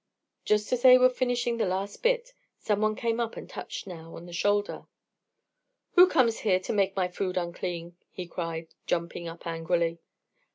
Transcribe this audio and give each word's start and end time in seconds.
Just 0.45 0.73
as 0.73 0.81
they 0.81 0.97
were 0.97 1.11
finishing 1.11 1.57
the 1.57 1.67
last 1.67 2.01
bit, 2.01 2.33
some 2.57 2.81
one 2.81 2.95
came 2.95 3.19
up 3.19 3.37
and 3.37 3.47
touched 3.47 3.85
Nao 3.85 4.15
on 4.15 4.25
the 4.25 4.33
shoulder. 4.33 4.87
"Who 5.93 6.07
comes 6.09 6.39
here 6.39 6.59
to 6.61 6.73
make 6.73 6.95
my 6.95 7.07
food 7.07 7.37
unclean," 7.37 7.97
he 8.09 8.25
cried, 8.25 8.73
jumping 8.87 9.27
up 9.27 9.45
angrily. 9.45 9.99